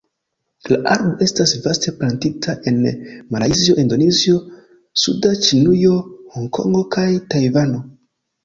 [0.71, 2.79] La arbo estas vaste plantita en
[3.35, 4.41] Malajzio, Indonezio,
[5.05, 6.01] suda Ĉinujo,
[6.37, 7.85] Hongkongo kaj Tajvano.